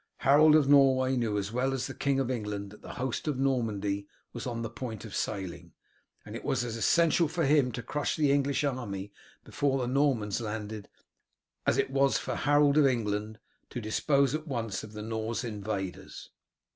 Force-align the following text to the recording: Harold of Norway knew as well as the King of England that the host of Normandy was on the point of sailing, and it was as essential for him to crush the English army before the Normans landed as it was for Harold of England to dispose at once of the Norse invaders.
Harold 0.21 0.55
of 0.55 0.67
Norway 0.67 1.15
knew 1.15 1.37
as 1.37 1.51
well 1.51 1.73
as 1.73 1.85
the 1.85 1.93
King 1.93 2.19
of 2.19 2.31
England 2.31 2.71
that 2.71 2.81
the 2.81 2.93
host 2.95 3.27
of 3.27 3.37
Normandy 3.37 4.07
was 4.33 4.47
on 4.47 4.63
the 4.63 4.69
point 4.71 5.05
of 5.05 5.15
sailing, 5.15 5.73
and 6.25 6.35
it 6.35 6.43
was 6.43 6.63
as 6.63 6.75
essential 6.75 7.27
for 7.27 7.45
him 7.45 7.71
to 7.71 7.83
crush 7.83 8.15
the 8.15 8.31
English 8.31 8.63
army 8.63 9.13
before 9.43 9.77
the 9.77 9.85
Normans 9.87 10.41
landed 10.41 10.89
as 11.67 11.77
it 11.77 11.91
was 11.91 12.17
for 12.17 12.33
Harold 12.33 12.79
of 12.79 12.87
England 12.87 13.37
to 13.69 13.79
dispose 13.79 14.33
at 14.33 14.47
once 14.47 14.83
of 14.83 14.93
the 14.93 15.03
Norse 15.03 15.43
invaders. 15.43 16.31